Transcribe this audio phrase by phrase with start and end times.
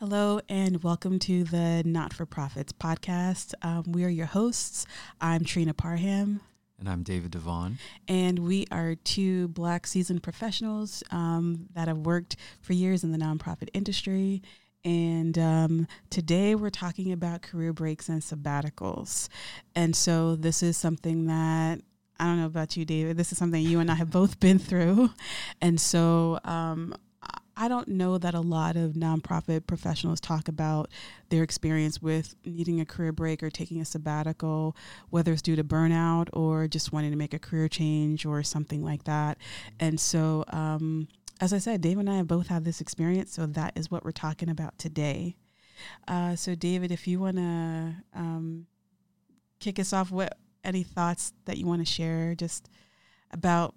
[0.00, 3.54] Hello, and welcome to the Not for Profits podcast.
[3.62, 4.86] Um, we are your hosts.
[5.20, 6.40] I'm Trenia Parham.
[6.80, 7.78] And I'm David DeVaughn.
[8.08, 13.18] And we are two Black seasoned professionals um, that have worked for years in the
[13.18, 14.42] nonprofit industry.
[14.84, 19.28] And um, today we're talking about career breaks and sabbaticals.
[19.76, 21.80] And so this is something that
[22.18, 23.16] I don't know about you, David.
[23.16, 25.10] This is something you and I have both been through.
[25.60, 26.96] And so um,
[27.56, 30.90] I don't know that a lot of nonprofit professionals talk about
[31.28, 34.76] their experience with needing a career break or taking a sabbatical,
[35.10, 38.82] whether it's due to burnout or just wanting to make a career change or something
[38.82, 39.38] like that.
[39.78, 41.08] And so, um,
[41.40, 44.04] as I said, Dave and I have both had this experience, so that is what
[44.04, 45.36] we're talking about today.
[46.06, 48.66] Uh, so, David, if you want to um,
[49.60, 52.68] kick us off, what any thoughts that you want to share just
[53.30, 53.74] about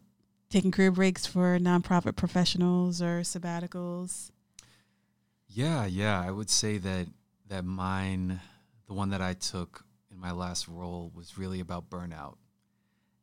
[0.49, 4.31] taking career breaks for nonprofit professionals or sabbaticals?
[5.47, 7.07] Yeah, yeah, I would say that
[7.47, 8.41] that mine,
[8.87, 12.35] the one that I took in my last role, was really about burnout.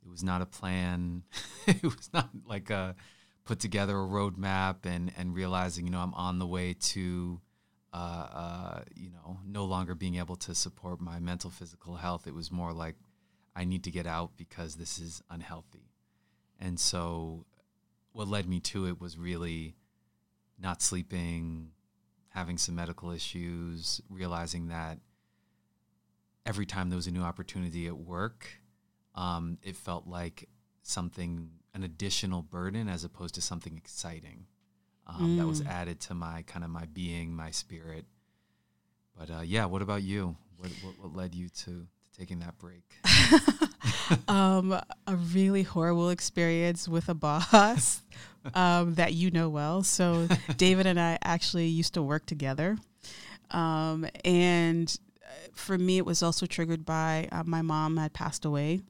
[0.02, 1.22] It was not a plan.
[1.66, 2.96] it was not like a
[3.44, 7.40] put together a roadmap and and realizing you know I'm on the way to.
[7.96, 12.27] Uh, uh, you know, no longer being able to support my mental physical health.
[12.27, 12.96] It was more like
[13.54, 15.93] I need to get out because this is unhealthy.
[16.60, 17.44] And so
[18.12, 19.74] what led me to it was really
[20.58, 21.70] not sleeping,
[22.28, 24.98] having some medical issues, realizing that
[26.46, 28.46] every time there was a new opportunity at work,
[29.14, 30.48] um, it felt like
[30.83, 34.46] something, an additional burden as opposed to something exciting
[35.06, 35.39] um, mm.
[35.39, 35.68] that was mm.
[35.68, 38.05] added to my kind of my being, my spirit.
[39.18, 40.36] But uh, yeah, what about you?
[40.56, 42.82] What, what, what led you to, to taking that break?
[44.28, 44.72] um,
[45.06, 48.02] a really horrible experience with a boss
[48.54, 49.82] um, that you know well.
[49.82, 52.76] So David and I actually used to work together,
[53.50, 58.44] um, and uh, for me, it was also triggered by uh, my mom had passed
[58.44, 58.80] away.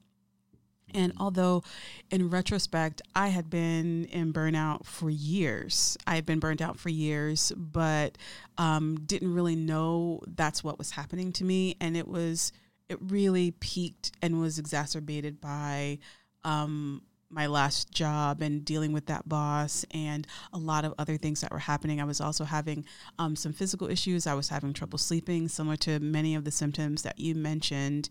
[0.93, 1.63] And although,
[2.09, 6.87] in retrospect, I had been in burnout for years, I had been burned out for
[6.87, 8.17] years, but
[8.57, 11.75] um, didn't really know that's what was happening to me.
[11.81, 12.53] And it was
[12.89, 15.99] it really peaked and was exacerbated by
[16.43, 21.41] um, my last job and dealing with that boss and a lot of other things
[21.41, 21.99] that were happening.
[21.99, 22.85] I was also having
[23.19, 24.27] um, some physical issues.
[24.27, 28.09] I was having trouble sleeping, similar to many of the symptoms that you mentioned.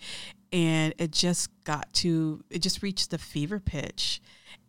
[0.53, 4.21] And it just got to, it just reached the fever pitch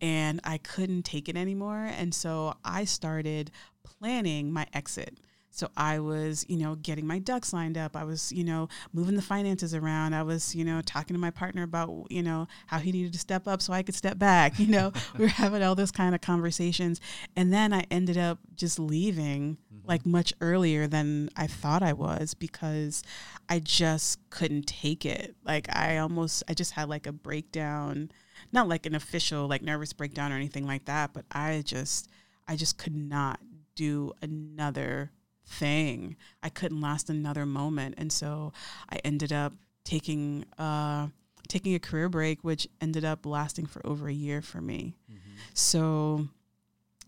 [0.02, 1.90] and I couldn't take it anymore.
[1.98, 3.52] And so I started
[3.84, 5.20] planning my exit.
[5.56, 7.96] So I was, you know, getting my ducks lined up.
[7.96, 10.14] I was, you know, moving the finances around.
[10.14, 13.20] I was, you know, talking to my partner about, you know, how he needed to
[13.20, 14.60] step up so I could step back.
[14.60, 17.00] You know, we were having all those kind of conversations.
[17.38, 19.88] And then I ended up just leaving mm-hmm.
[19.88, 23.02] like much earlier than I thought I was because
[23.48, 25.38] I just couldn't take it.
[25.46, 28.12] Like I almost, I just had like a breakdown,
[28.52, 32.10] not like an official, like nervous breakdown or anything like that, but I just,
[32.46, 33.40] I just could not
[33.76, 35.12] do another
[35.46, 36.16] thing.
[36.44, 38.54] I couldn't last another moment, and so
[38.90, 41.08] I ended up taking uh,
[41.48, 44.96] taking a career break, which ended up lasting for over a year for me.
[45.10, 45.38] Mm-hmm.
[45.54, 46.28] So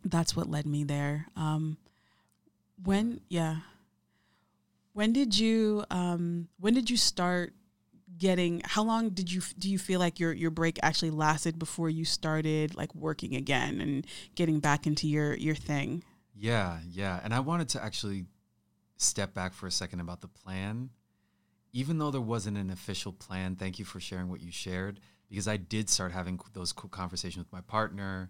[0.05, 1.27] that's what led me there.
[1.35, 1.77] Um,
[2.83, 3.57] when yeah,
[4.93, 7.53] when did you um, when did you start
[8.17, 8.61] getting?
[8.65, 12.05] How long did you do you feel like your your break actually lasted before you
[12.05, 16.03] started like working again and getting back into your your thing?
[16.39, 17.19] Yeah, yeah.
[17.23, 18.25] And I wanted to actually
[18.97, 20.91] step back for a second about the plan.
[21.73, 24.99] Even though there wasn't an official plan, thank you for sharing what you shared
[25.29, 28.29] because I did start having those conversations with my partner.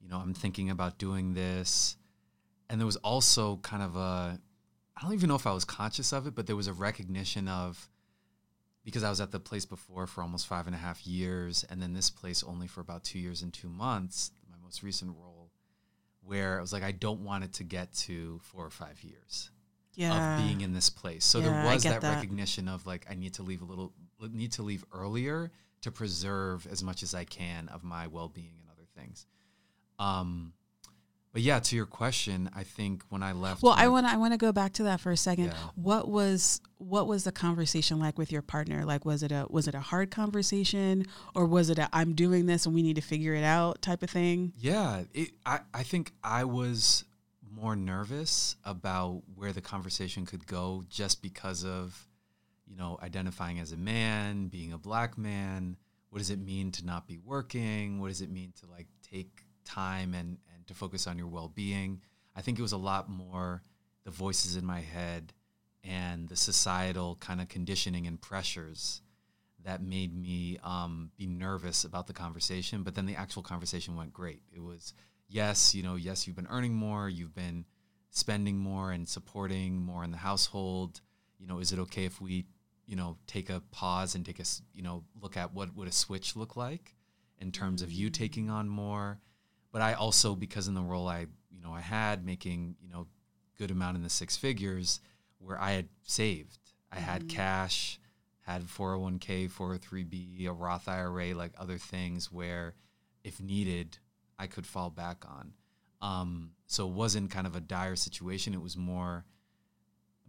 [0.00, 1.96] You know, I'm thinking about doing this.
[2.68, 4.38] And there was also kind of a,
[4.96, 7.48] I don't even know if I was conscious of it, but there was a recognition
[7.48, 7.88] of,
[8.84, 11.80] because I was at the place before for almost five and a half years, and
[11.80, 15.33] then this place only for about two years and two months, my most recent role,
[16.26, 19.50] where I was like, I don't want it to get to four or five years
[19.94, 20.38] yeah.
[20.38, 21.24] of being in this place.
[21.24, 23.92] So yeah, there was that, that, recognition of like, I need to leave a little,
[24.32, 25.50] need to leave earlier
[25.82, 29.26] to preserve as much as I can of my well being and other things.
[29.98, 30.52] Um,
[31.34, 33.62] but yeah, to your question, I think when I left.
[33.62, 35.46] Well, I want I want to go back to that for a second.
[35.46, 35.54] Yeah.
[35.74, 38.84] What was what was the conversation like with your partner?
[38.84, 42.46] Like, was it a was it a hard conversation, or was it a I'm doing
[42.46, 44.52] this and we need to figure it out type of thing?
[44.58, 47.04] Yeah, it, I I think I was
[47.50, 52.08] more nervous about where the conversation could go just because of,
[52.66, 55.76] you know, identifying as a man, being a black man.
[56.10, 58.00] What does it mean to not be working?
[58.00, 61.48] What does it mean to like take time and, and to focus on your well
[61.48, 62.02] being?
[62.36, 63.62] I think it was a lot more
[64.04, 65.32] the voices in my head
[65.84, 69.02] and the societal kind of conditioning and pressures
[69.64, 72.82] that made me um, be nervous about the conversation.
[72.82, 74.42] But then the actual conversation went great.
[74.52, 74.94] It was,
[75.28, 77.64] yes, you know, yes, you've been earning more, you've been
[78.10, 81.00] spending more and supporting more in the household.
[81.38, 82.46] You know, is it okay if we,
[82.86, 85.92] you know, take a pause and take a, you know, look at what would a
[85.92, 86.94] switch look like
[87.38, 89.18] in terms of you taking on more?
[89.72, 93.06] But I also, because in the role I, you know, I had making, you know,
[93.58, 95.00] good amount in the six figures
[95.44, 96.58] where I had saved.
[96.90, 97.36] I had mm-hmm.
[97.36, 97.98] cash,
[98.42, 102.74] had 401k, 403b, a Roth IRA, like other things where
[103.22, 103.98] if needed,
[104.38, 105.52] I could fall back on.
[106.02, 108.52] Um, so it wasn't kind of a dire situation.
[108.52, 109.24] It was more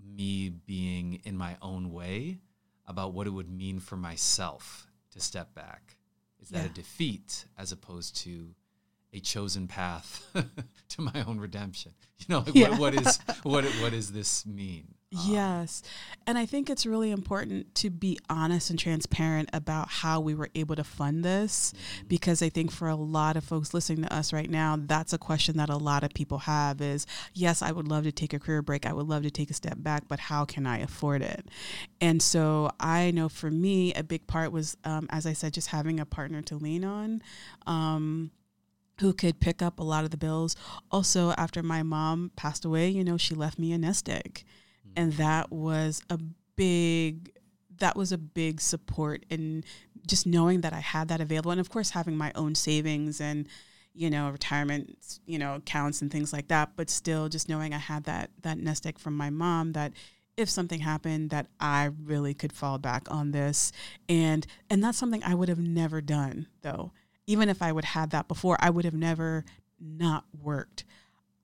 [0.03, 2.39] me being in my own way
[2.87, 5.97] about what it would mean for myself to step back.
[6.41, 6.65] Is that yeah.
[6.65, 8.53] a defeat as opposed to
[9.11, 10.25] a chosen path
[10.89, 11.93] to my own redemption?
[12.19, 12.69] You know, like yeah.
[12.69, 14.93] what, what is what what does this mean?
[15.23, 15.81] Yes.
[16.27, 20.49] And I think it's really important to be honest and transparent about how we were
[20.55, 22.07] able to fund this mm-hmm.
[22.07, 25.17] because I think for a lot of folks listening to us right now, that's a
[25.17, 28.39] question that a lot of people have is yes, I would love to take a
[28.39, 28.85] career break.
[28.85, 31.47] I would love to take a step back, but how can I afford it?
[32.01, 35.69] And so I know for me, a big part was, um, as I said, just
[35.69, 37.21] having a partner to lean on.
[37.67, 38.31] Um,
[39.01, 40.55] who could pick up a lot of the bills.
[40.89, 44.45] Also, after my mom passed away, you know, she left me a nest egg
[44.95, 46.19] and that was a
[46.55, 47.31] big
[47.77, 49.65] that was a big support and
[50.07, 51.51] just knowing that I had that available.
[51.51, 53.47] And of course having my own savings and
[53.93, 57.77] you know retirement you know accounts and things like that but still just knowing I
[57.77, 59.93] had that that nest egg from my mom that
[60.37, 63.71] if something happened that I really could fall back on this.
[64.09, 66.91] And and that's something I would have never done though.
[67.27, 69.45] Even if I would have had that before I would have never
[69.79, 70.85] not worked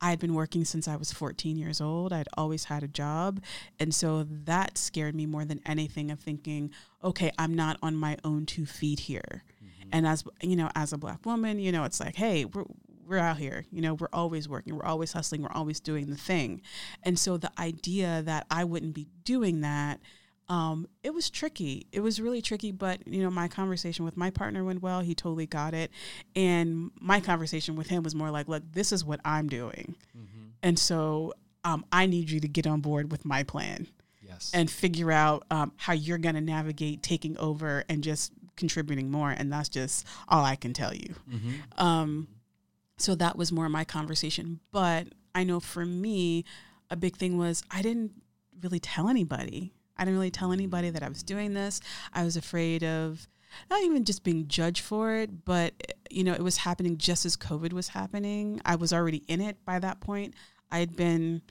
[0.02, 2.12] I had been working since I was 14 years old.
[2.12, 3.42] I'd always had a job.
[3.80, 6.72] And so that scared me more than anything of thinking,
[7.04, 9.44] okay, I'm not on my own two feet here.
[9.64, 9.90] Mm-hmm.
[9.92, 12.66] And as, you know, as a black woman, you know, it's like, hey, we're,
[13.06, 16.16] we're out here, you know, we're always working, we're always hustling, we're always doing the
[16.16, 16.62] thing.
[17.04, 20.00] And so the idea that I wouldn't be doing that
[20.52, 21.88] um, it was tricky.
[21.94, 25.00] It was really tricky, but you know, my conversation with my partner went well.
[25.00, 25.92] He totally got it,
[26.36, 30.48] and my conversation with him was more like, "Look, this is what I'm doing, mm-hmm.
[30.62, 31.34] and so
[31.64, 33.88] um, I need you to get on board with my plan,
[34.22, 39.10] yes, and figure out um, how you're going to navigate taking over and just contributing
[39.10, 39.32] more.
[39.32, 41.16] And that's just all I can tell you.
[41.32, 41.82] Mm-hmm.
[41.82, 42.28] Um,
[42.98, 44.60] so that was more my conversation.
[44.74, 46.44] But I know for me,
[46.90, 48.12] a big thing was I didn't
[48.62, 49.72] really tell anybody.
[50.02, 51.80] I didn't really tell anybody that I was doing this.
[52.12, 53.28] I was afraid of
[53.70, 55.76] not even just being judged for it, but
[56.10, 58.60] you know, it was happening just as COVID was happening.
[58.66, 60.34] I was already in it by that point.
[60.72, 61.44] I had been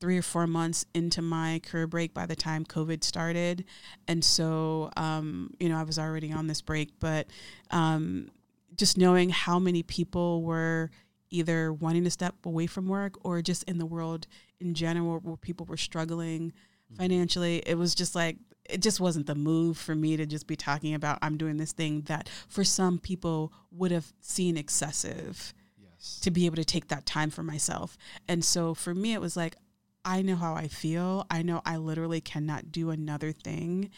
[0.00, 3.64] three or four months into my career break by the time COVID started,
[4.08, 6.98] and so um, you know, I was already on this break.
[6.98, 7.28] But
[7.70, 8.28] um,
[8.76, 10.90] just knowing how many people were
[11.30, 14.26] either wanting to step away from work or just in the world
[14.58, 16.52] in general where people were struggling
[16.96, 17.62] financially.
[17.66, 18.36] It was just like
[18.68, 21.72] it just wasn't the move for me to just be talking about I'm doing this
[21.72, 25.52] thing that for some people would have seen excessive.
[25.78, 26.20] Yes.
[26.22, 27.96] To be able to take that time for myself.
[28.28, 29.56] And so for me it was like
[30.04, 31.26] I know how I feel.
[31.30, 33.90] I know I literally cannot do another thing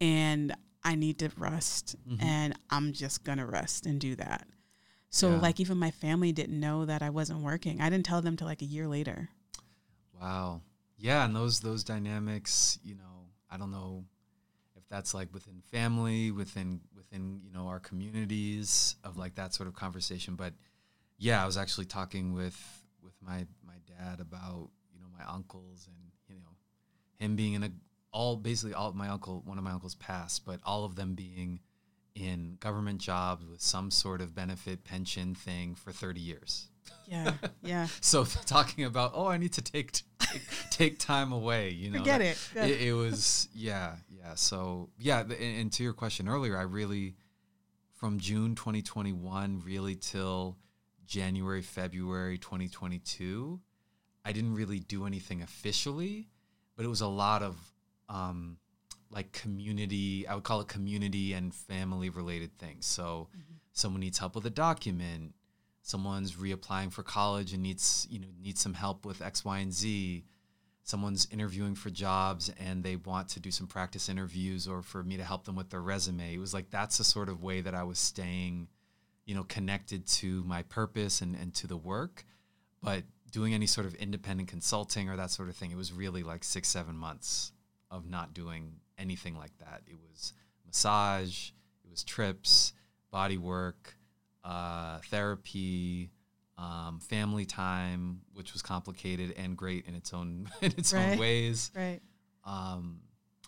[0.00, 2.24] and I need to rest mm-hmm.
[2.24, 4.48] and I'm just going to rest and do that.
[5.10, 5.40] So yeah.
[5.40, 7.80] like even my family didn't know that I wasn't working.
[7.80, 9.28] I didn't tell them till like a year later.
[10.20, 10.62] Wow
[11.02, 14.04] yeah, and those those dynamics, you know, I don't know
[14.76, 19.68] if that's like within family, within within you know our communities of like that sort
[19.68, 20.36] of conversation.
[20.36, 20.54] But
[21.18, 22.56] yeah, I was actually talking with
[23.02, 26.54] with my my dad about you know my uncles and you know
[27.18, 27.70] him being in a
[28.12, 31.58] all basically all my uncle one of my uncles passed, but all of them being
[32.14, 36.68] in government jobs with some sort of benefit pension thing for 30 years.
[37.06, 37.86] Yeah, yeah.
[38.00, 41.98] so talking about, oh, I need to take take, take time away, you know.
[41.98, 42.38] Forget it.
[42.54, 42.82] it.
[42.82, 42.92] it.
[42.92, 44.34] was, yeah, yeah.
[44.34, 47.14] So yeah, and, and to your question earlier, I really,
[47.94, 50.56] from June 2021 really till
[51.06, 53.60] January, February 2022,
[54.24, 56.28] I didn't really do anything officially,
[56.76, 57.56] but it was a lot of
[58.08, 58.56] um,
[59.12, 62.86] like community, I would call it community and family related things.
[62.86, 63.54] So mm-hmm.
[63.72, 65.34] someone needs help with a document,
[65.82, 69.72] someone's reapplying for college and needs you know needs some help with X, Y, and
[69.72, 70.24] Z.
[70.84, 75.16] Someone's interviewing for jobs and they want to do some practice interviews or for me
[75.16, 76.34] to help them with their resume.
[76.34, 78.66] It was like that's the sort of way that I was staying,
[79.24, 82.24] you know, connected to my purpose and, and to the work.
[82.82, 85.70] But doing any sort of independent consulting or that sort of thing.
[85.72, 87.52] It was really like six, seven months
[87.90, 89.82] of not doing anything like that.
[89.86, 90.32] It was
[90.66, 91.50] massage,
[91.84, 92.72] it was trips,
[93.10, 93.96] body work,
[94.44, 96.10] uh, therapy,
[96.58, 101.12] um, family time, which was complicated and great in its own in its Right.
[101.12, 101.70] own ways.
[101.74, 102.00] Right.
[102.44, 103.00] Um,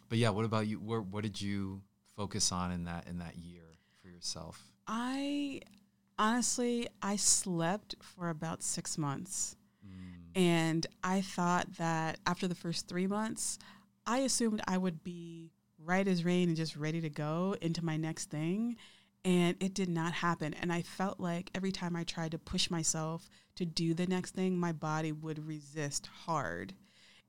[0.09, 0.79] but yeah, what about you?
[0.79, 1.83] Where, what did you
[2.17, 3.63] focus on in that in that year
[4.03, 4.63] for yourself?
[4.87, 5.61] I
[6.19, 9.57] honestly, I slept for about six months.
[9.87, 13.59] Mm, And I thought that after the first three months,
[14.07, 17.97] I assumed I would be right as rain and just ready to go into my
[17.97, 18.77] next thing.
[19.25, 20.55] And it did not happen.
[20.55, 24.35] And I felt like every time I tried to push myself to do the next
[24.35, 26.75] thing, my body would resist hard.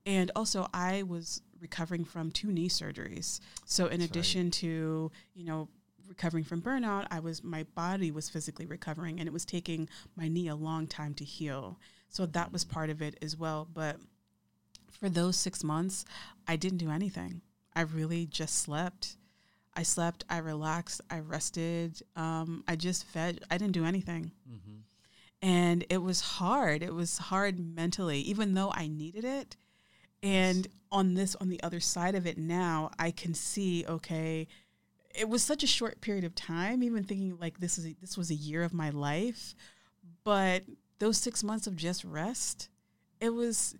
[0.04, 3.40] And also, I was recovering from two knee surgeries.
[3.64, 4.10] So, in That's right.
[4.10, 5.68] addition to, you know,
[6.08, 10.28] recovering from burnout, I was my body was physically recovering and it was taking my
[10.28, 11.78] knee a long time to heal.
[12.08, 12.70] So that was mm.
[12.70, 13.68] part of it as well.
[13.72, 13.96] But
[14.90, 16.04] for those six months,
[16.46, 17.42] I didn't do anything.
[17.74, 19.16] I really just slept.
[19.74, 22.02] I slept, I relaxed, I rested.
[22.16, 23.40] Um, I just fed.
[23.50, 24.32] I didn't do anything.
[24.48, 24.80] mhm.
[25.42, 26.82] And it was hard.
[26.82, 29.56] It was hard mentally, even though I needed it.
[30.22, 34.48] And on this, on the other side of it now, I can see, okay,
[35.14, 38.16] it was such a short period of time, even thinking like this is a, this
[38.16, 39.54] was a year of my life.
[40.24, 40.62] But
[40.98, 42.70] those six months of just rest,
[43.20, 43.74] it was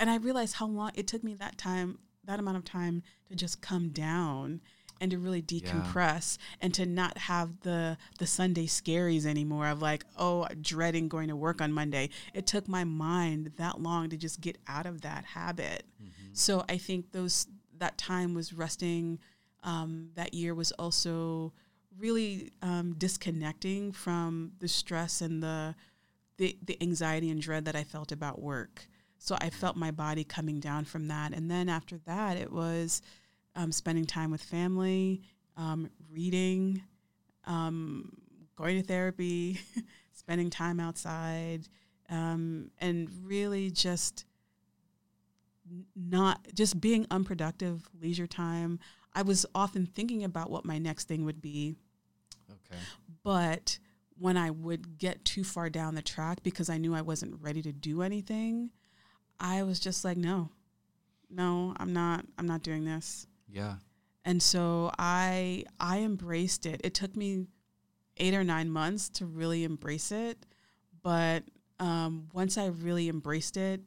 [0.00, 3.36] and I realized how long it took me that time, that amount of time to
[3.36, 4.60] just come down
[5.00, 10.04] and to really decompress and to not have the the Sunday scaries anymore of like,
[10.18, 12.10] oh, dreading going to work on Monday.
[12.34, 15.84] It took my mind that long to just get out of that habit.
[16.32, 17.46] So I think those
[17.78, 19.20] that time was resting.
[19.62, 21.52] Um, that year was also
[21.98, 25.74] really um, disconnecting from the stress and the,
[26.38, 28.88] the the anxiety and dread that I felt about work.
[29.22, 33.02] So I felt my body coming down from that, and then after that, it was
[33.54, 35.20] um, spending time with family,
[35.58, 36.82] um, reading,
[37.44, 38.12] um,
[38.56, 39.60] going to therapy,
[40.12, 41.68] spending time outside,
[42.08, 44.24] um, and really just
[45.94, 48.78] not just being unproductive leisure time.
[49.14, 51.74] I was often thinking about what my next thing would be,
[52.50, 52.80] Okay.
[53.22, 53.78] but
[54.18, 57.60] when I would get too far down the track because I knew I wasn't ready
[57.62, 58.70] to do anything,
[59.40, 60.50] I was just like, no,
[61.30, 63.26] no, I'm not, I'm not doing this.
[63.50, 63.76] Yeah.
[64.24, 66.82] And so I I embraced it.
[66.84, 67.46] It took me
[68.18, 70.44] eight or nine months to really embrace it,
[71.02, 71.42] but
[71.78, 73.80] um, once I really embraced it,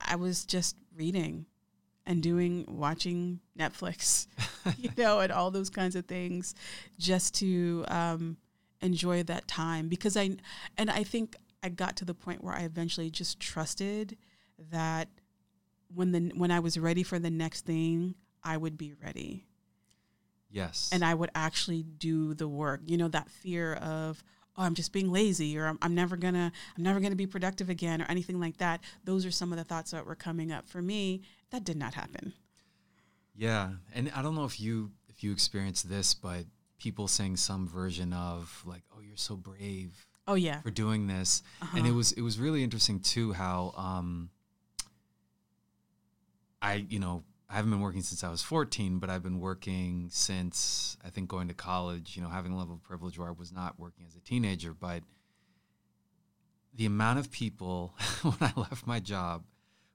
[0.00, 1.44] I was just reading
[2.06, 4.26] and doing watching Netflix,
[4.78, 6.54] you know, and all those kinds of things,
[6.98, 8.38] just to um,
[8.80, 9.88] enjoy that time.
[9.88, 10.30] Because I
[10.78, 14.16] and I think I got to the point where I eventually just trusted
[14.70, 15.08] that
[15.94, 19.46] when the when I was ready for the next thing, I would be ready
[20.50, 20.90] Yes.
[20.92, 22.80] and I would actually do the work.
[22.86, 24.22] You know, that fear of,
[24.56, 27.68] oh, I'm just being lazy or I'm, I'm never gonna I'm never gonna be productive
[27.70, 28.80] again or anything like that.
[29.04, 31.22] Those are some of the thoughts that were coming up for me.
[31.50, 32.32] That did not happen.
[33.36, 36.44] Yeah, and I don't know if you if you experienced this, but
[36.78, 40.60] people saying some version of like, "Oh, you're so brave Oh yeah.
[40.62, 41.42] for doing this,"
[41.74, 44.30] and it was it was really interesting too how um,
[46.68, 50.08] I you know I haven't been working since I was 14, but I've been working
[50.10, 52.14] since I think going to college.
[52.14, 54.74] You know, having a level of privilege where I was not working as a teenager,
[54.74, 55.02] but
[56.74, 59.44] the amount of people when I left my job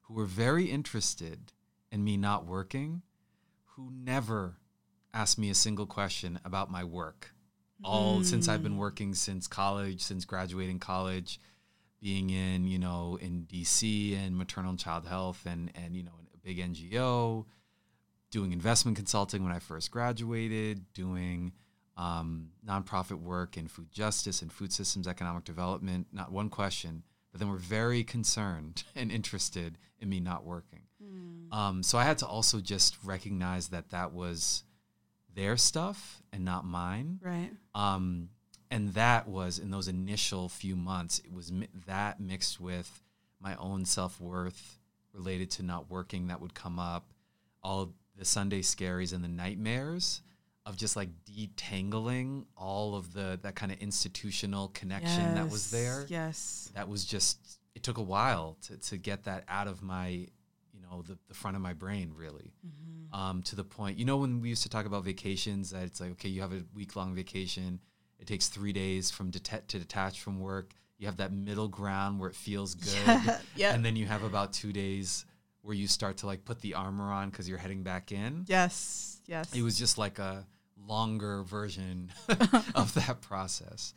[0.01, 1.53] who were very interested
[1.91, 3.03] in me not working,
[3.75, 4.57] who never
[5.13, 7.33] asked me a single question about my work.
[7.85, 8.77] All since I've been hmm.
[8.79, 11.39] working since college, since graduating college,
[12.01, 16.22] being in, you know, in DC and maternal and child health and and you know,
[16.43, 17.45] big NGO,
[18.31, 21.53] doing investment consulting when I first graduated, doing
[21.97, 26.07] um, nonprofit work in food justice and food systems economic development.
[26.11, 30.81] Not one question, but then were very concerned and interested in me not working.
[31.53, 34.63] Um, so I had to also just recognize that that was
[35.35, 37.19] their stuff and not mine.
[37.21, 37.51] Right.
[37.75, 38.29] Um,
[38.71, 43.03] and that was in those initial few months, it was mi- that mixed with
[43.39, 44.79] my own self worth
[45.13, 47.13] related to not working that would come up,
[47.63, 50.21] all the Sunday scaries and the nightmares
[50.65, 56.05] of just like detangling all of the that kind of institutional connection that was there.
[56.07, 56.71] Yes.
[56.75, 60.81] That was just it took a while to, to get that out of my you
[60.81, 62.53] know the, the front of my brain really.
[63.11, 65.99] Um, to the point you know when we used to talk about vacations that it's
[66.01, 67.79] like okay you have a week long vacation.
[68.19, 72.17] It takes three days from deta- to detach from work you have that middle ground
[72.19, 73.73] where it feels good, Yeah, yeah.
[73.75, 75.25] and then you have about two days
[75.61, 78.45] where you start to like put the armor on because you're heading back in.
[78.47, 79.19] Yes.
[79.27, 79.53] Yes.
[79.53, 80.45] It was just like a
[80.87, 82.09] longer version
[82.75, 83.93] of that process,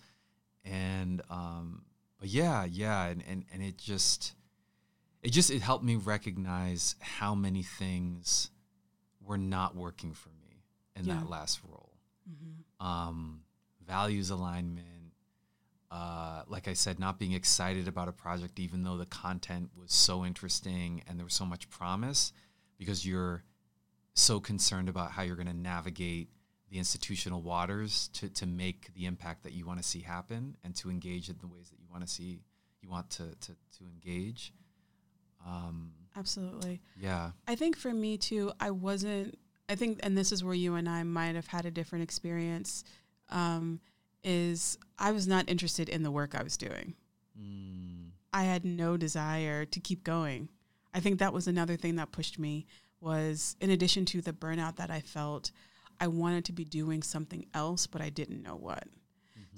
[0.64, 1.84] and um,
[2.18, 4.34] but yeah, yeah, and, and and it just
[5.22, 8.50] it just it helped me recognize how many things
[9.24, 10.64] were not working for me
[10.96, 11.14] in Yeah.
[11.14, 11.92] that last role
[12.28, 12.84] Mhm.
[12.84, 13.42] um,
[13.86, 14.86] values alignment.
[15.90, 19.92] Uh, like I said, not being excited about a project, even though the content was
[19.92, 22.32] so interesting and there was so much promise,
[22.76, 23.44] because you're
[24.14, 26.28] so concerned about how you're going to navigate
[26.70, 30.74] the institutional waters to, to make the impact that you want to see happen and
[30.74, 32.40] to engage in the ways that you want to see
[32.82, 34.52] you want to, to, to engage.
[35.46, 36.80] Um, Absolutely.
[36.98, 37.30] yeah.
[37.46, 39.38] I think for me too, I wasn't.
[39.68, 42.84] I think, and this is where you and I might have had a different experience.
[43.30, 43.80] Um,
[44.24, 46.94] is I was not interested in the work I was doing.
[47.38, 50.48] Mm, I had no desire to keep going.
[50.94, 52.66] I think that was another thing that pushed me
[53.00, 55.50] was in addition to the burnout that I felt,
[56.00, 58.84] I wanted to be doing something else, but I didn't know what.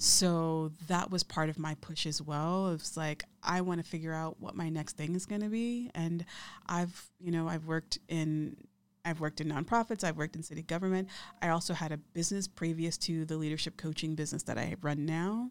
[0.00, 2.71] So that was part of my push as well.
[2.71, 5.91] It's like I want to figure out what my next thing is going to be,
[5.93, 6.25] and
[6.69, 8.57] I've you know I've worked in
[9.09, 11.09] I've worked in nonprofits, I've worked in city government.
[11.43, 15.50] I also had a business previous to the leadership coaching business that I run now,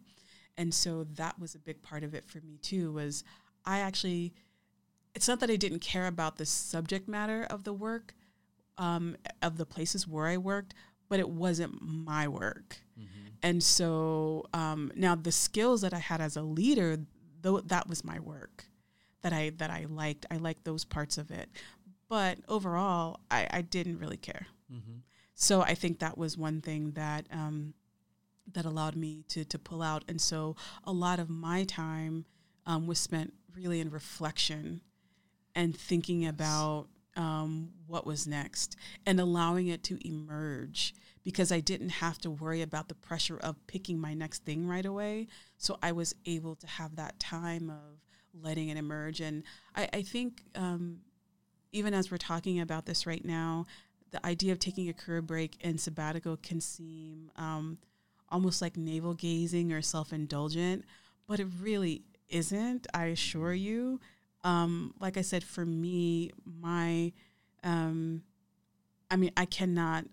[0.56, 2.92] and so that was a big part of it for me too.
[2.92, 3.24] Was
[3.64, 4.32] I actually
[5.14, 8.14] it's not that I didn't care about the subject matter of the work,
[8.76, 10.74] um, of the places where I worked,
[11.08, 12.78] but it wasn't my work.
[13.42, 16.98] And so um, now the skills that I had as a leader,
[17.40, 18.66] though that was my work
[19.22, 20.26] that I that I liked.
[20.30, 21.48] I liked those parts of it,
[22.08, 24.46] but overall, I, I didn't really care.
[24.72, 25.02] Mhm.
[25.34, 27.74] So I think that was one thing that um,
[28.52, 30.04] that allowed me to to pull out.
[30.08, 32.24] And so a lot of my time
[32.66, 34.80] um, was spent really in reflection
[35.54, 41.88] and thinking about um, what was next and allowing it to emerge because I didn't
[41.90, 45.26] have to worry about the pressure of picking my next thing right away.
[45.56, 48.00] So I was able to have that time of
[48.40, 49.20] letting it emerge.
[49.20, 49.42] And
[49.74, 51.00] I, I think um,
[51.72, 53.66] even as we're talking about this right now,
[54.10, 57.78] the idea of taking a career break and sabbatical can seem um,
[58.30, 60.84] almost like navel gazing or self indulgent,
[61.26, 64.00] but it really isn't, I assure you.
[64.44, 67.12] Um, like I said, for me, my,
[67.64, 68.22] um,
[69.10, 70.04] I mean, I cannot,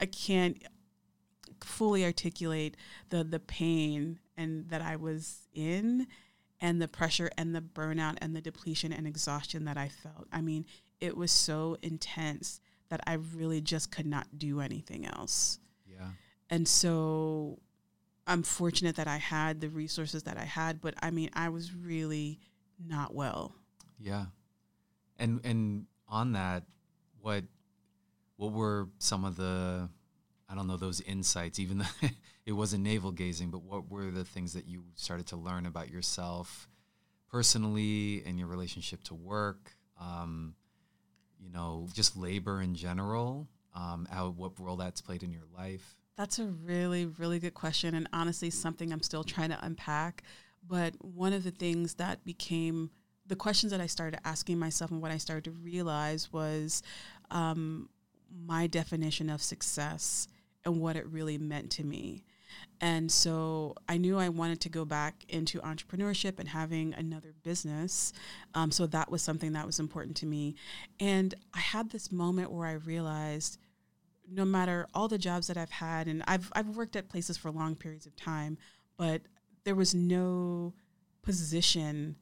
[0.00, 0.62] I can't
[1.64, 2.76] fully articulate
[3.10, 6.06] the the pain and that I was in
[6.60, 10.26] and the pressure and the burnout and the depletion and exhaustion that I felt.
[10.32, 10.66] I mean,
[11.00, 15.58] it was so intense that I really just could not do anything else.
[15.86, 16.08] Yeah.
[16.50, 17.58] And so
[18.26, 21.74] I'm fortunate that I had the resources that I had, but I mean, I was
[21.74, 22.40] really
[22.84, 23.54] not well.
[23.98, 24.26] Yeah.
[25.18, 26.64] And and on that,
[27.20, 27.44] what
[28.36, 29.88] what were some of the
[30.50, 32.08] I don't know those insights, even though
[32.46, 35.90] it wasn't navel gazing, but what were the things that you started to learn about
[35.90, 36.68] yourself
[37.30, 39.70] personally and your relationship to work?
[40.00, 40.54] Um,
[41.38, 45.96] you know, just labor in general, um, how what role that's played in your life.
[46.16, 50.22] That's a really, really good question, and honestly, something I'm still trying to unpack.
[50.66, 52.90] But one of the things that became
[53.26, 56.82] the questions that I started asking myself and what I started to realize was
[57.30, 57.88] um,
[58.44, 60.28] my definition of success
[60.64, 62.24] and what it really meant to me.
[62.80, 68.12] And so I knew I wanted to go back into entrepreneurship and having another business.
[68.54, 70.56] Um, so that was something that was important to me.
[70.98, 73.58] And I had this moment where I realized
[74.32, 77.50] no matter all the jobs that I've had, and I've, I've worked at places for
[77.50, 78.58] long periods of time,
[78.96, 79.22] but
[79.64, 80.74] there was no
[81.22, 82.16] position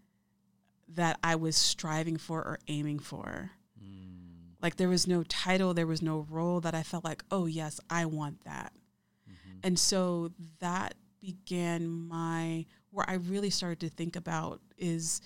[0.89, 3.51] that I was striving for or aiming for.
[4.61, 7.81] Like there was no title, there was no role that I felt like, oh, yes,
[7.91, 8.73] I want that.
[9.29, 9.61] mhm.
[9.63, 15.21] And so that began my, where I really started to think about is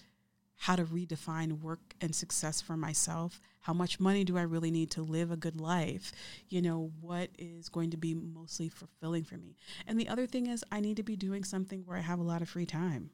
[0.57, 3.41] how to redefine work and success for myself.
[3.61, 6.13] How much money do I really need to live a good life?
[6.49, 9.57] You know, what is going to be mostly fulfilling for me?
[9.87, 12.23] And the other thing is, I need to be doing something where I have a
[12.25, 13.11] lot of free time.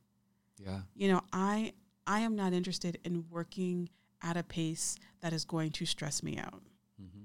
[0.58, 0.80] Yeah.
[0.94, 1.72] You know, I
[2.06, 3.88] I am not interested in working
[4.22, 6.62] at a pace that is going to stress me out.
[6.98, 7.24] hmm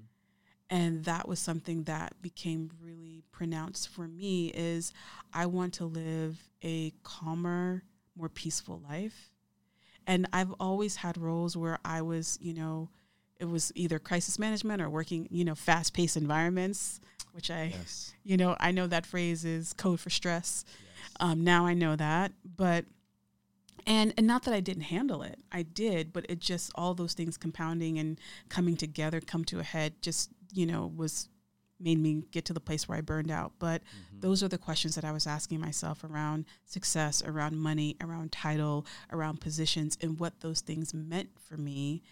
[0.70, 4.92] and that was something that became really pronounced for me is
[5.34, 7.82] i want to live a calmer
[8.16, 9.30] more peaceful life
[10.06, 12.88] and i've always had roles where i was you know
[13.38, 16.98] it was either crisis management or working you know fast-paced environments
[17.32, 18.14] which i Yes.
[18.24, 21.10] you know i know that phrase is code for stress yes.
[21.20, 22.86] um, now i know that but
[23.86, 25.38] and and not that I didn't handle it.
[25.52, 28.18] I did, but it just all those things compounding and
[28.48, 31.28] coming together, come to a head, just you know was
[31.80, 33.52] made me get to the place where I burned out.
[33.58, 34.20] But mm-hmm.
[34.20, 38.86] those are the questions that I was asking myself around success, around money, around title,
[39.12, 42.02] around positions, and what those things meant for me,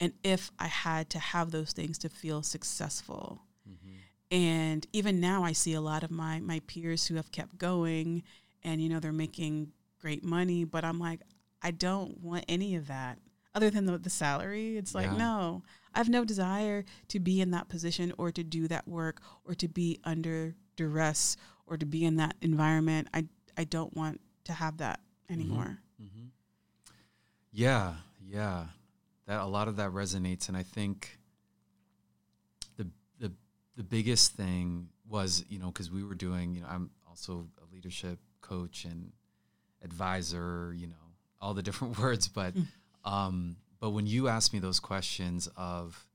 [0.00, 3.42] and if I had to have those things to feel successful.
[3.68, 3.96] Mm-hmm.
[4.32, 8.22] And even now, I see a lot of my my peers who have kept going,
[8.62, 11.20] and you know they're making great money, but I'm like,
[11.62, 13.18] I don't want any of that
[13.54, 14.76] other than the, the salary.
[14.76, 15.16] It's like, yeah.
[15.16, 15.62] no,
[15.94, 19.54] I have no desire to be in that position or to do that work or
[19.54, 21.36] to be under duress
[21.66, 23.08] or to be in that environment.
[23.14, 25.40] I, I don't want to have that mm-hmm.
[25.40, 25.78] anymore.
[26.02, 26.26] Mm-hmm.
[27.52, 27.94] Yeah,
[28.26, 28.66] yeah.
[29.26, 31.18] That a lot of that resonates and I think
[32.76, 32.88] the
[33.20, 33.32] the
[33.76, 37.72] the biggest thing was, you know, cuz we were doing, you know, I'm also a
[37.72, 39.12] leadership coach and
[39.82, 40.94] advisor, you know,
[41.40, 42.54] all the different words, but
[43.04, 46.06] um but when you asked me those questions of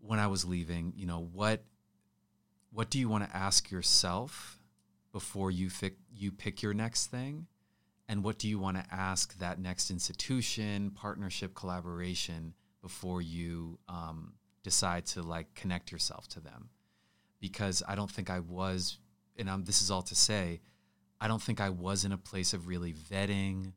[0.00, 1.62] when I was leaving, you know, what
[2.72, 4.58] what do you want to ask yourself
[5.12, 7.46] before you pick you pick your next thing?
[8.08, 14.34] And what do you want to ask that next institution, partnership, collaboration before you um,
[14.62, 16.68] decide to like connect yourself to them?
[17.40, 18.98] Because I don't think I was,
[19.36, 20.60] and I'm, this is all to say,
[21.20, 23.72] I don't think I was in a place of really vetting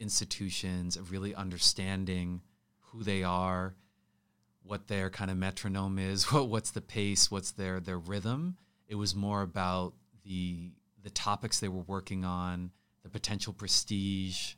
[0.00, 2.42] institutions, of really understanding
[2.80, 3.74] who they are,
[4.62, 8.56] what their kind of metronome is, what what's the pace, what's their their rhythm.
[8.86, 12.70] It was more about the the topics they were working on,
[13.02, 14.54] the potential prestige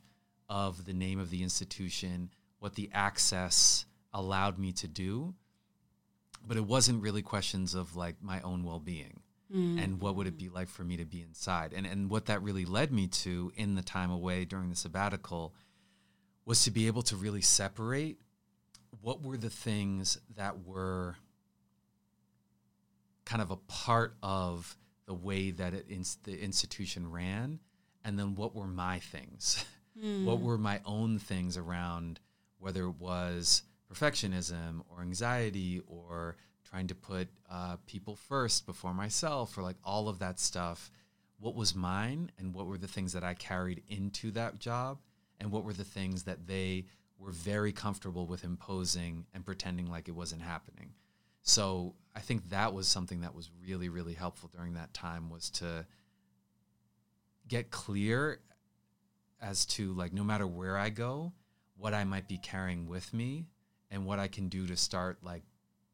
[0.49, 5.33] of the name of the institution, what the access allowed me to do.
[6.45, 9.20] But it wasn't really questions of like my own well-being
[9.53, 9.83] mm.
[9.83, 12.41] and what would it be like for me to be inside and and what that
[12.41, 15.53] really led me to in the time away during the sabbatical
[16.45, 18.17] was to be able to really separate
[19.01, 21.15] what were the things that were
[23.25, 27.59] kind of a part of the way that it ins- the institution ran
[28.03, 29.63] and then what were my things
[29.99, 30.25] mm.
[30.25, 32.19] what were my own things around
[32.59, 36.35] whether it was perfectionism or anxiety or
[36.71, 40.89] trying to put uh, people first before myself, or like all of that stuff.
[41.39, 44.99] What was mine, and what were the things that I carried into that job,
[45.39, 46.85] and what were the things that they
[47.19, 50.93] were very comfortable with imposing and pretending like it wasn't happening.
[51.43, 55.49] So I think that was something that was really, really helpful during that time was
[55.51, 55.85] to
[57.47, 58.39] get clear
[59.41, 61.33] as to like no matter where I go,
[61.75, 63.47] what I might be carrying with me
[63.89, 65.43] and what I can do to start like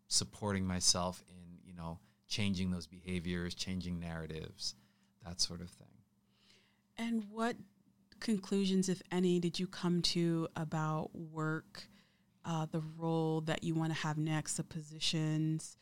[0.07, 4.75] supporting myself in you know changing those behaviors changing narratives
[5.25, 5.87] that sort of thing.
[6.97, 7.55] And what
[8.19, 11.87] conclusions if any did you come to about work
[12.45, 15.77] uh, the role that you want to have next the positions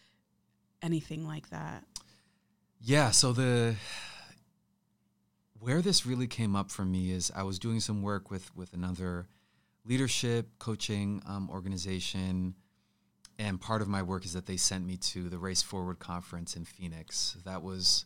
[0.82, 1.84] anything like that?
[2.80, 3.76] Yeah so the
[5.60, 8.74] where this really came up for me is i was doing some work with with
[8.74, 9.28] another
[9.86, 12.54] leadership coaching um, organization
[13.38, 16.56] and part of my work is that they sent me to the Race Forward conference
[16.56, 17.38] in Phoenix.
[17.46, 18.06] That was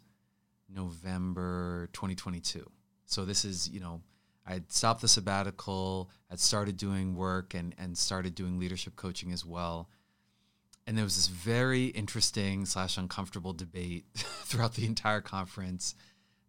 [0.68, 2.70] November 2022.
[3.06, 4.02] So this is, you know,
[4.46, 9.32] I had stopped the sabbatical, had started doing work and and started doing leadership coaching
[9.32, 9.89] as well.
[10.88, 15.94] And there was this very interesting slash uncomfortable debate throughout the entire conference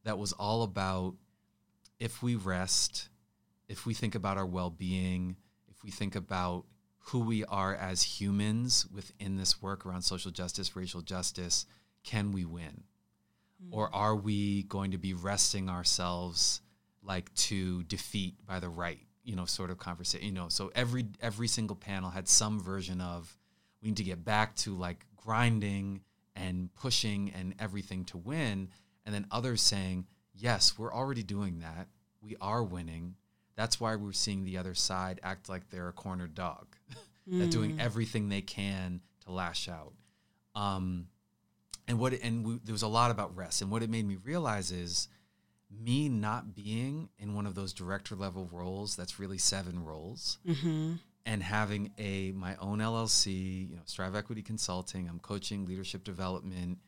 [0.04, 1.14] that was all about
[1.98, 3.10] if we rest,
[3.68, 5.36] if we think about our well being,
[5.68, 6.64] if we think about
[7.04, 11.66] who we are as humans within this work around social justice, racial justice,
[12.04, 12.84] can we win?
[13.62, 13.68] Mm.
[13.72, 16.60] Or are we going to be resting ourselves
[17.02, 20.26] like to defeat by the right, you know, sort of conversation?
[20.26, 23.36] You know, so every every single panel had some version of
[23.82, 26.02] we need to get back to like grinding
[26.36, 28.68] and pushing and everything to win.
[29.04, 31.88] And then others saying, yes, we're already doing that.
[32.20, 33.16] We are winning.
[33.60, 36.66] That's why we're seeing the other side act like they're a cornered dog,
[37.30, 37.50] mm.
[37.50, 39.92] doing everything they can to lash out.
[40.54, 41.08] Um,
[41.86, 43.60] and what and we, there was a lot about rest.
[43.60, 45.08] And what it made me realize is
[45.70, 48.96] me not being in one of those director level roles.
[48.96, 50.38] That's really seven roles.
[50.48, 50.94] Mm-hmm.
[51.26, 55.06] And having a my own LLC, you know, Strive Equity Consulting.
[55.06, 56.78] I'm coaching leadership development.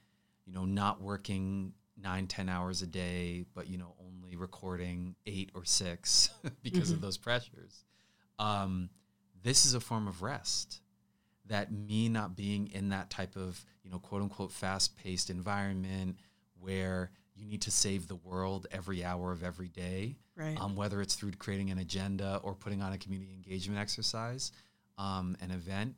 [0.46, 5.50] You know, not working nine ten hours a day, but you know, only recording eight
[5.54, 6.30] or six
[6.62, 6.94] because mm-hmm.
[6.94, 7.84] of those pressures.
[8.38, 8.90] Um,
[9.42, 10.80] this is a form of rest.
[11.46, 16.16] That me not being in that type of, you know, quote unquote fast paced environment
[16.58, 20.58] where you need to save the world every hour of every day, Right.
[20.58, 24.52] um, whether it's through creating an agenda or putting on a community engagement exercise,
[24.98, 25.96] um, an event.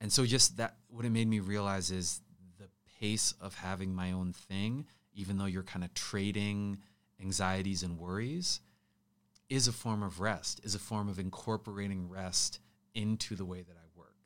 [0.00, 2.20] And so, just that, what it made me realize is
[2.58, 6.78] the pace of having my own thing, even though you're kind of trading
[7.20, 8.60] anxieties and worries,
[9.48, 12.60] is a form of rest, is a form of incorporating rest
[12.94, 14.16] into the way that I work.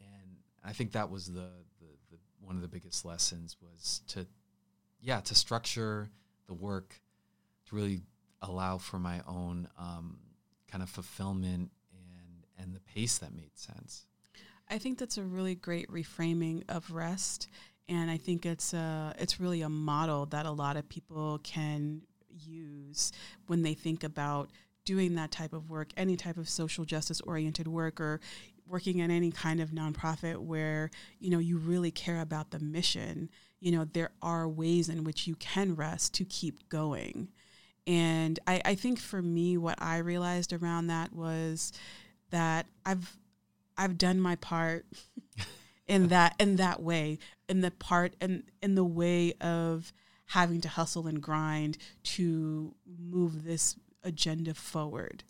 [0.00, 4.26] And I think that was the, the, the one of the biggest lessons was to,
[5.00, 6.10] yeah, to structure
[6.46, 7.00] the work
[7.66, 8.02] to really
[8.42, 10.18] allow for my own um,
[10.68, 14.06] kind of fulfillment and and the pace that made sense.
[14.68, 17.48] I think that's a really great reframing of rest,
[17.88, 22.02] and I think it's a it's really a model that a lot of people can
[22.30, 23.12] use
[23.46, 24.50] when they think about
[24.84, 28.20] doing that type of work, any type of social justice oriented work, or
[28.66, 33.30] working in any kind of nonprofit where you know you really care about the mission.
[33.60, 37.28] You know there are ways in which you can rest to keep going.
[37.86, 41.72] And I, I think for me, what I realized around that was
[42.30, 43.16] that I've
[43.76, 44.86] I've done my part
[45.86, 47.18] in that in that way,
[47.48, 49.92] in the part and in the way of
[50.26, 55.24] having to hustle and grind to move this agenda forward.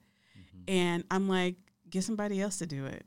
[0.67, 1.57] And I'm like,
[1.91, 3.05] get somebody else to do it.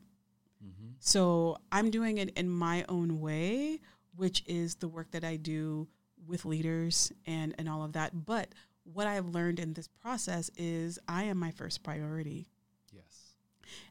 [0.64, 0.92] Mm-hmm.
[1.00, 3.80] So I'm doing it in my own way,
[4.16, 5.88] which is the work that I do
[6.26, 8.24] with leaders and, and all of that.
[8.26, 8.48] But
[8.84, 12.48] what I've learned in this process is I am my first priority.
[12.92, 13.34] Yes.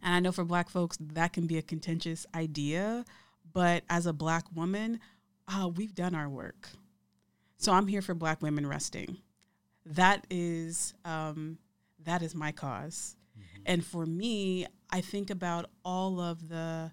[0.02, 3.06] And I know for black folks, that can be a contentious idea.
[3.54, 5.00] But as a black woman,
[5.48, 6.70] uh, we've done our work.
[7.58, 9.18] So I'm here for black women resting.
[9.86, 11.58] That is um,
[12.04, 13.16] that is my cause.
[13.66, 16.92] And for me, I think about all of the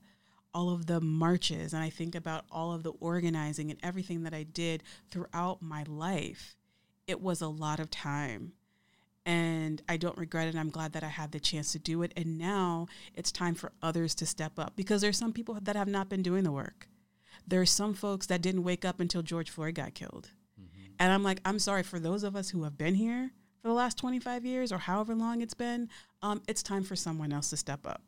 [0.53, 4.33] all of the marches and I think about all of the organizing and everything that
[4.33, 6.57] I did throughout my life.
[7.09, 8.53] It was a lot of time.
[9.27, 10.57] And I don't regret it.
[10.57, 12.13] I'm glad that I had the chance to do it.
[12.17, 15.89] And now it's time for others to step up because there's some people that have
[15.89, 16.89] not been doing the work.
[17.47, 20.31] There's some folks that didn't wake up until George Floyd got killed.
[20.99, 23.31] And I'm like, I'm sorry for those of us who have been here
[23.63, 25.89] for the last 25 years or however long it's been.
[26.23, 28.03] Um, it's time for someone else to step up,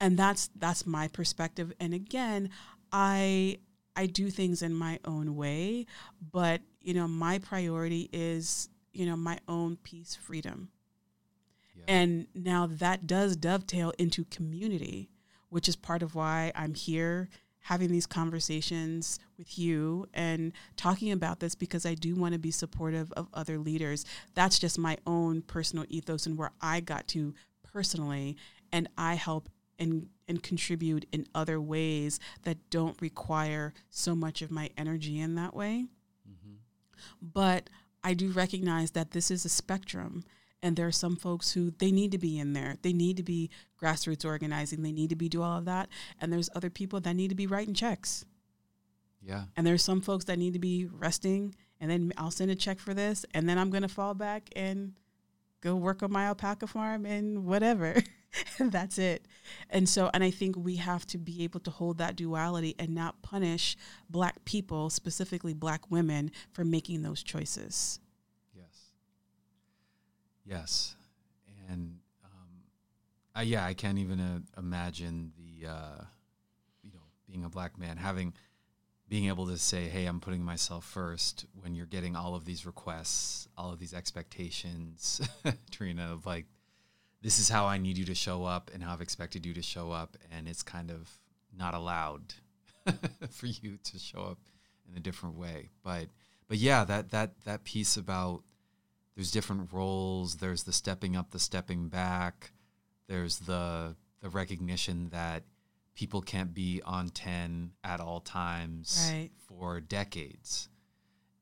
[0.00, 1.72] and that's that's my perspective.
[1.80, 2.50] And again,
[2.92, 3.58] I
[3.96, 5.86] I do things in my own way,
[6.32, 10.70] but you know, my priority is you know my own peace, freedom,
[11.76, 11.84] Yeah.
[11.88, 15.10] and now that does dovetail into community,
[15.48, 17.28] which is part of why I'm here
[17.64, 22.50] having these conversations with you and talking about this because I do want to be
[22.50, 24.06] supportive of other leaders.
[24.34, 28.36] That's just my own personal ethos and where I got to personally
[28.72, 29.48] and I help
[29.78, 35.34] and and contribute in other ways that don't require so much of my energy in
[35.34, 35.88] that way.
[36.28, 36.54] mm-hmm.
[37.20, 37.68] But
[38.02, 40.24] I do recognize that this is a spectrum
[40.62, 42.76] and there are some folks who they need to be in there.
[42.82, 44.82] They need to be grassroots organizing.
[44.82, 45.88] They need to be do all of that.
[46.20, 48.24] And there's other people that need to be writing checks.
[49.22, 49.44] Yeah.
[49.56, 52.78] And there's some folks that need to be resting and then I'll send a check
[52.78, 54.92] for this and then I'm going to fall back and
[55.60, 58.02] go work on my alpaca farm and whatever.
[58.58, 59.26] and that's it.
[59.68, 62.94] And so and I think we have to be able to hold that duality and
[62.94, 63.76] not punish
[64.08, 68.00] black people, specifically black women for making those choices.
[68.54, 68.92] Yes.
[70.44, 70.96] Yes.
[71.68, 72.64] And um,
[73.36, 76.04] uh, yeah, I can't even uh, imagine the uh,
[76.82, 78.34] you know being a black man having
[79.10, 82.64] being able to say, "Hey, I'm putting myself first when you're getting all of these
[82.64, 85.20] requests, all of these expectations,
[85.72, 86.46] Trenia, of like,
[87.22, 89.62] this is how I need you to show up and how I've expected you to
[89.62, 91.08] show up, and it's kind of
[91.56, 92.34] not allowed
[93.30, 94.38] for you to show up
[94.90, 95.68] in a different way.
[95.82, 96.06] But
[96.48, 98.42] but yeah, that that that piece about
[99.16, 100.36] there's different roles.
[100.36, 102.52] There's the stepping up, the stepping back.
[103.08, 105.42] There's the the recognition that
[105.94, 109.30] people can't be on 10 at all times Right.
[109.48, 110.68] for decades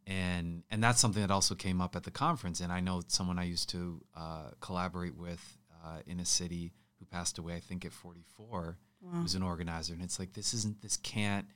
[0.07, 3.39] and and that's something that also came up at the conference and i know someone
[3.39, 5.58] i used to uh, collaborate with
[5.89, 9.21] uh, in a city who passed away i think at 44 Wow.
[9.21, 11.47] who's an organizer and it's like this isn't this can't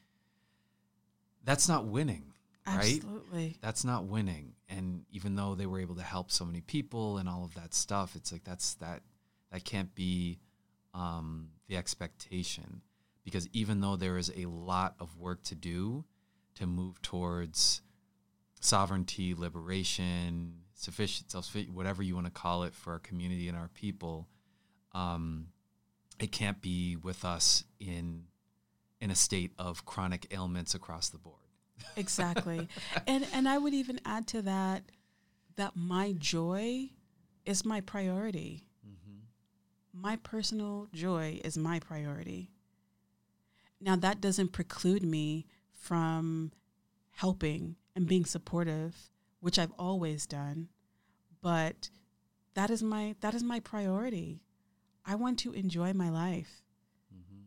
[1.44, 2.32] that's not winning
[2.66, 3.56] right Absolutely.
[3.60, 7.28] that's not winning and even though they were able to help so many people and
[7.28, 9.02] all of that stuff it's like that's that
[9.50, 10.38] that can't be
[10.94, 12.80] um, the expectation
[13.24, 16.04] because even though there is a lot of work to do
[16.54, 17.82] to move towards
[18.60, 23.68] sovereignty liberation sufficient self whatever you want to call it for our community and our
[23.68, 24.28] people
[24.92, 25.48] um,
[26.18, 28.24] it can't be with us in
[29.00, 31.42] in a state of chronic ailments across the board
[31.96, 32.68] exactly.
[33.06, 34.84] and and I would even add to that
[35.56, 36.90] that my joy
[37.44, 38.64] is my priority.
[38.86, 40.00] Mm-hmm.
[40.00, 42.50] My personal joy is my priority.
[43.80, 46.52] Now that doesn't preclude me from
[47.10, 50.68] helping and being supportive, which I've always done,
[51.42, 51.90] but
[52.54, 54.40] that is my that is my priority.
[55.04, 56.62] I want to enjoy my life.
[57.12, 57.42] Mm-hmm.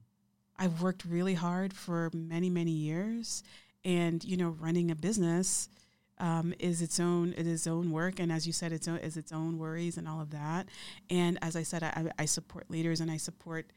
[0.59, 3.43] I've worked really hard for many many years,
[3.83, 5.69] and you know, running a business
[6.17, 9.17] um, is its own it is own work, and as you said, it's own, is
[9.17, 10.67] its own worries and all of that.
[11.09, 13.71] And as I said, I, I support leaders and I support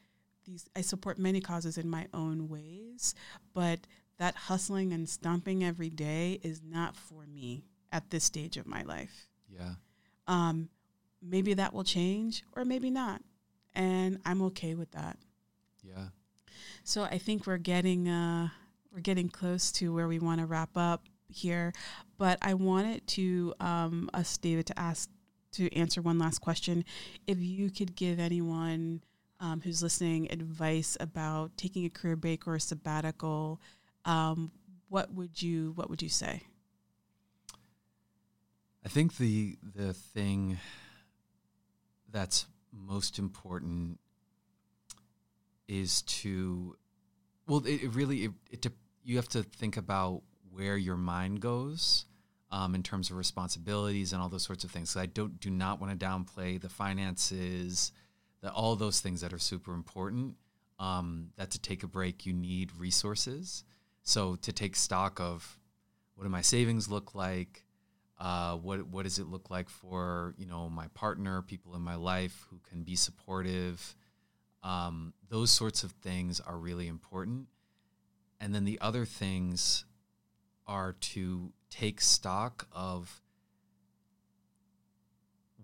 [0.45, 0.69] these.
[0.75, 3.15] I support many causes in my own ways,
[3.55, 3.81] but
[4.19, 8.83] that hustling and stomping every day is not for me at this stage of my
[8.83, 9.29] life.
[9.49, 9.75] Yeah.
[10.29, 10.69] Um,
[11.21, 13.23] maybe that will change, or maybe not,
[13.75, 15.19] and I'm okay with that.
[15.83, 16.09] Yeah.
[16.85, 18.49] So I think we're getting uh,
[18.93, 21.73] we're getting close to where we want to wrap up here,
[22.17, 25.11] but I wanted to um, us, David, to ask
[25.53, 26.85] to answer one last question.
[27.27, 29.03] If you could give anyone
[29.41, 33.61] um, who's listening advice about taking a career break or a sabbatical,
[34.05, 34.51] um,
[34.89, 36.43] what would you what would you say?
[38.85, 40.59] I think the the thing
[42.11, 43.99] that's most important
[45.67, 46.77] is to
[47.47, 48.67] well it, it really it, it,
[49.03, 52.05] you have to think about where your mind goes
[52.51, 54.91] um, in terms of responsibilities and all those sorts of things.
[54.91, 57.93] So I don't do not want to downplay the finances,
[58.41, 60.37] the all those things that are super important.
[60.79, 63.65] Um, that to take a break, you need resources.
[64.03, 65.59] So to take stock of
[66.15, 67.65] what do my savings look like,
[68.19, 71.95] uh, what what does it look like for you know my partner, people in my
[71.95, 73.95] life who can be supportive.
[74.63, 77.47] Um, those sorts of things are really important.
[78.41, 79.85] And then the other things
[80.67, 83.23] are to take stock of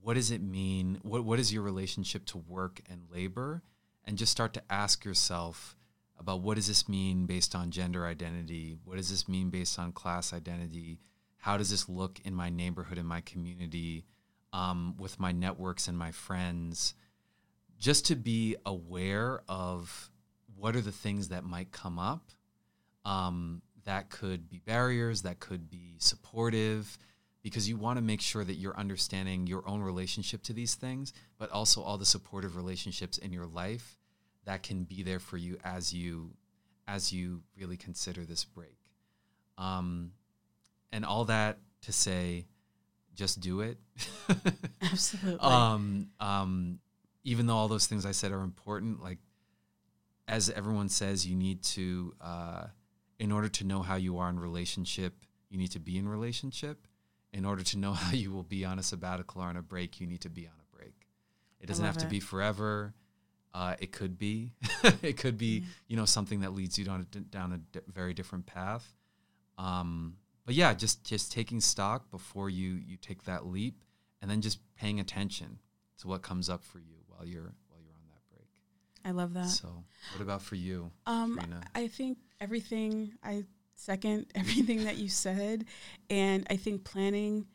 [0.00, 3.62] what does it mean what what is your relationship to work and labor
[4.04, 5.76] and just start to ask yourself
[6.18, 9.92] about what does this mean based on gender identity what does this mean based on
[9.92, 10.98] class identity
[11.44, 14.06] how does this look in my neighborhood in my community
[14.54, 16.94] um, with my networks and my friends
[17.78, 20.10] just to be aware of
[20.56, 22.30] what are the things that might come up
[23.04, 26.96] um, that could be barriers, that could be supportive,
[27.42, 31.12] because you want to make sure that you're understanding your own relationship to these things,
[31.36, 33.98] but also all the supportive relationships in your life
[34.46, 36.30] that can be there for you as you
[36.88, 38.78] as you really consider this break.
[39.58, 40.12] Um,
[40.94, 42.46] and all that to say,
[43.14, 43.78] just do it.
[44.82, 45.40] Absolutely.
[45.40, 46.78] um, um,
[47.24, 49.18] even though all those things I said are important, like
[50.28, 52.14] as everyone says, you need to.
[52.20, 52.66] Uh,
[53.20, 55.14] in order to know how you are in relationship,
[55.48, 56.86] you need to be in relationship.
[57.32, 60.00] In order to know how you will be on a sabbatical or on a break,
[60.00, 60.94] you need to be on a break.
[61.60, 62.00] It doesn't have it.
[62.00, 62.94] to be forever.
[63.52, 64.52] Uh, it could be.
[65.02, 65.70] it could be, mm-hmm.
[65.88, 68.86] you know, something that leads you down a, down a di- very different path.
[69.58, 73.82] Um, but yeah, just just taking stock before you you take that leap,
[74.20, 75.58] and then just paying attention
[75.98, 78.48] to what comes up for you while you're while you're on that break.
[79.04, 79.48] I love that.
[79.48, 81.40] So, what about for you, um,
[81.74, 83.44] I think everything I
[83.76, 85.64] second everything that you said,
[86.10, 87.46] and I think planning,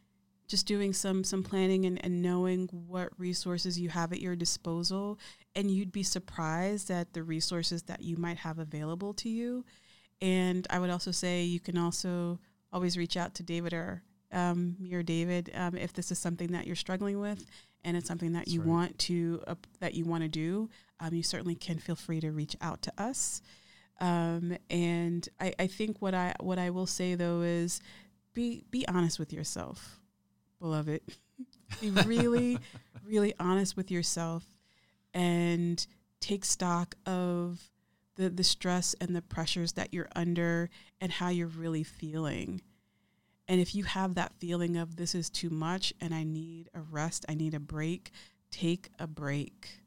[0.47, 5.19] just doing some some planning and, and knowing what resources you have at your disposal,
[5.55, 9.65] and you'd be surprised at the resources that you might have available to you.
[10.21, 12.39] And I would also say you can also
[12.71, 16.51] always reach out to David or um, me or David um, if this is something
[16.51, 17.45] that you're struggling with
[17.83, 18.69] and it's something that That's you right.
[18.69, 20.69] want to uh, that you want to do.
[20.99, 23.41] Um, you certainly can feel free to reach out to us.
[24.01, 27.81] Um, and I, I think what I what I will say though is
[28.33, 29.99] be be honest with yourself,
[30.59, 31.01] beloved.
[31.81, 32.59] be really,
[33.05, 34.43] really honest with yourself
[35.13, 35.85] and
[36.19, 37.61] take stock of
[38.19, 42.61] the, the stress and the pressures that you're under and how you're really feeling.
[43.47, 46.81] And if you have that feeling of this is too much and I need a
[46.81, 48.11] rest, I need a break,
[48.51, 49.79] take a break.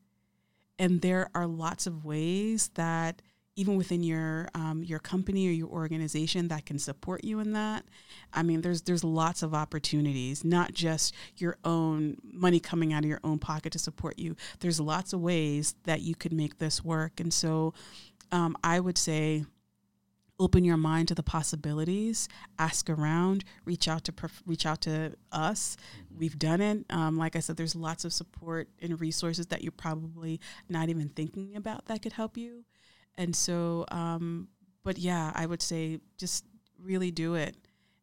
[0.78, 3.20] And there are lots of ways that
[3.54, 7.84] even within your um, your company or your organization that can support you in that.
[8.32, 13.10] I mean, there's there's lots of opportunities, not just your own money coming out of
[13.10, 14.36] your own pocket to support you.
[14.60, 17.74] There's lots of ways that you could make this work, and so
[18.32, 19.44] um, I would say.
[20.40, 22.26] Open your mind to the possibilities.
[22.58, 23.44] Ask around.
[23.64, 24.14] Reach out to
[24.44, 25.76] reach out to us.
[26.18, 26.84] We've done it.
[26.90, 31.10] Um, like I said, there's lots of support and resources that you're probably not even
[31.10, 32.64] thinking about that could help you.
[33.16, 34.48] And so, um,
[34.82, 36.44] but yeah, I would say just
[36.82, 37.56] really do it.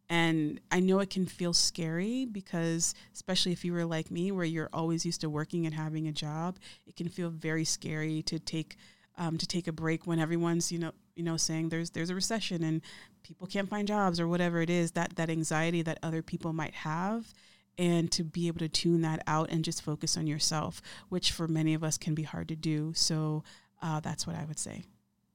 [0.09, 4.45] And I know it can feel scary because, especially if you were like me, where
[4.45, 6.57] you're always used to working and having a job,
[6.87, 8.77] it can feel very scary to take
[9.19, 12.15] um, to take a break when everyone's you know you know saying there's there's a
[12.15, 12.81] recession and
[13.21, 16.73] people can't find jobs or whatever it is that that anxiety that other people might
[16.73, 17.33] have
[17.77, 21.47] and to be able to tune that out and just focus on yourself which for
[21.47, 22.93] many of us can be hard to do.
[22.95, 23.43] So
[23.81, 24.83] uh, that's what i would say.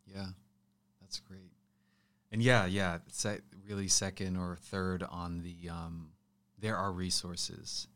[0.06, 0.28] Yeah
[1.00, 1.52] that's great.
[2.32, 6.08] And yeah yeah se- really second or third on the um,
[6.58, 7.86] there are resources.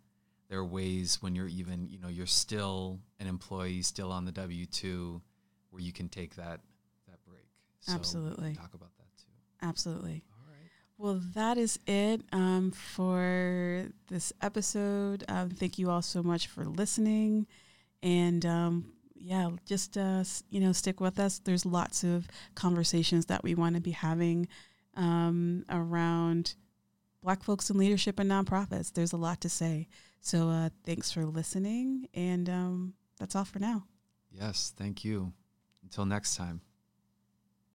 [0.50, 4.32] There are ways when you're even you know you're still an employee still on the
[4.32, 5.22] w2
[5.78, 6.60] where you can take that
[7.06, 7.46] that break.
[7.80, 8.54] So Absolutely.
[8.54, 9.30] Talk about that too.
[9.62, 10.24] Absolutely.
[10.32, 10.70] All right.
[10.98, 15.24] Well, that is it um, for this episode.
[15.28, 17.46] Um, thank you all so much for listening,
[18.02, 21.38] and um, yeah, just uh, you know, stick with us.
[21.38, 22.26] There's lots of
[22.56, 24.48] conversations that we want to be having
[24.96, 26.56] um, around
[27.22, 28.92] Black folks in leadership and nonprofits.
[28.92, 29.86] There's a lot to say.
[30.20, 33.84] So uh, thanks for listening, and um, that's all for now.
[34.32, 35.32] Yes, thank you.
[35.88, 36.60] Until next time.